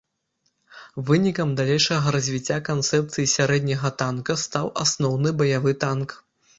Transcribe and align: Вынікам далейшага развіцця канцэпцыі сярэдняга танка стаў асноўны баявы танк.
Вынікам 1.09 1.51
далейшага 1.59 2.15
развіцця 2.17 2.57
канцэпцыі 2.71 3.31
сярэдняга 3.37 3.95
танка 4.03 4.41
стаў 4.49 4.75
асноўны 4.89 5.29
баявы 5.41 5.71
танк. 5.87 6.09